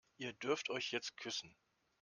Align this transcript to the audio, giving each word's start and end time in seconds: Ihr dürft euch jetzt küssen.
Ihr 0.17 0.33
dürft 0.33 0.71
euch 0.71 0.91
jetzt 0.91 1.15
küssen. 1.15 1.55